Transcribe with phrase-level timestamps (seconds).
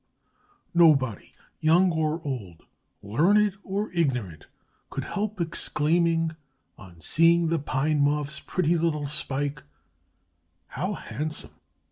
[0.73, 2.63] Nobody, young or old,
[3.03, 4.47] learned or ignorant,
[4.89, 6.35] could help exclaiming,
[6.75, 9.61] on seeing the Pine Moth's pretty little spike,
[10.69, 11.53] "How handsome!"